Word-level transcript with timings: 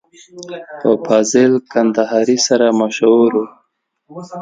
په 0.81 0.89
فاضل 1.05 1.51
کندهاري 1.71 2.37
سره 2.47 2.67
مشهور 2.81 3.29
و. 3.39 3.45